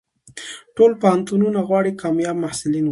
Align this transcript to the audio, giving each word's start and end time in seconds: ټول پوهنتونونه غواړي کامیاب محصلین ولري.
ټول 0.75 0.91
پوهنتونونه 1.01 1.59
غواړي 1.67 1.91
کامیاب 2.01 2.35
محصلین 2.43 2.73
ولري. 2.73 2.79